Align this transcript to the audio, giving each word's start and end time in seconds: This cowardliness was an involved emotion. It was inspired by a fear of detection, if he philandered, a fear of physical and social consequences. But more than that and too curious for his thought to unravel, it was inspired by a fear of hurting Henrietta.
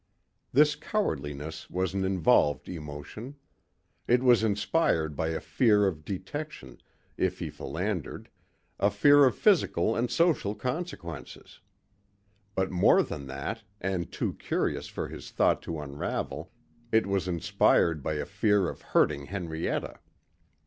This 0.51 0.75
cowardliness 0.75 1.69
was 1.69 1.93
an 1.93 2.03
involved 2.03 2.67
emotion. 2.67 3.35
It 4.07 4.23
was 4.23 4.41
inspired 4.43 5.15
by 5.15 5.27
a 5.27 5.39
fear 5.39 5.85
of 5.85 6.03
detection, 6.03 6.81
if 7.17 7.37
he 7.37 7.51
philandered, 7.51 8.27
a 8.79 8.89
fear 8.89 9.25
of 9.25 9.35
physical 9.35 9.95
and 9.95 10.09
social 10.09 10.55
consequences. 10.55 11.59
But 12.55 12.71
more 12.71 13.03
than 13.03 13.27
that 13.27 13.63
and 13.79 14.11
too 14.11 14.33
curious 14.33 14.87
for 14.87 15.07
his 15.07 15.29
thought 15.29 15.61
to 15.61 15.79
unravel, 15.79 16.51
it 16.91 17.05
was 17.05 17.27
inspired 17.27 18.01
by 18.01 18.13
a 18.15 18.25
fear 18.25 18.69
of 18.69 18.81
hurting 18.81 19.27
Henrietta. 19.27 19.99